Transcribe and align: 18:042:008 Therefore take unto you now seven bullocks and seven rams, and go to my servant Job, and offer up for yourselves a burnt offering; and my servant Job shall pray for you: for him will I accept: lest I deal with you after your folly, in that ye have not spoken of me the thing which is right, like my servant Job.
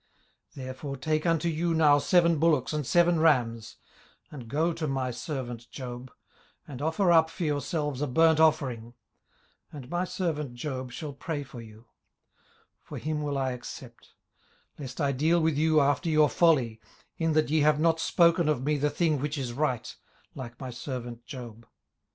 18:042:008 0.57 0.63
Therefore 0.65 0.97
take 0.97 1.25
unto 1.27 1.47
you 1.47 1.73
now 1.75 1.99
seven 1.99 2.39
bullocks 2.39 2.73
and 2.73 2.87
seven 2.87 3.19
rams, 3.19 3.77
and 4.31 4.47
go 4.47 4.73
to 4.73 4.87
my 4.87 5.11
servant 5.11 5.69
Job, 5.69 6.11
and 6.67 6.81
offer 6.81 7.11
up 7.11 7.29
for 7.29 7.43
yourselves 7.43 8.01
a 8.01 8.07
burnt 8.07 8.39
offering; 8.39 8.95
and 9.71 9.91
my 9.91 10.03
servant 10.03 10.55
Job 10.55 10.91
shall 10.91 11.13
pray 11.13 11.43
for 11.43 11.61
you: 11.61 11.85
for 12.81 12.97
him 12.97 13.21
will 13.21 13.37
I 13.37 13.51
accept: 13.51 14.15
lest 14.79 14.99
I 14.99 15.11
deal 15.11 15.39
with 15.39 15.55
you 15.55 15.79
after 15.79 16.09
your 16.09 16.29
folly, 16.29 16.81
in 17.19 17.33
that 17.33 17.51
ye 17.51 17.59
have 17.59 17.79
not 17.79 17.99
spoken 17.99 18.49
of 18.49 18.63
me 18.63 18.77
the 18.77 18.89
thing 18.89 19.19
which 19.19 19.37
is 19.37 19.53
right, 19.53 19.95
like 20.33 20.59
my 20.59 20.71
servant 20.71 21.27
Job. 21.27 21.67